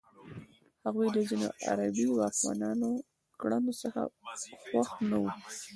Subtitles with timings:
[0.85, 2.91] هغوی له ځینو عربي واکمنانو
[3.39, 4.01] کړنو څخه
[4.67, 5.29] خوښ نه وو.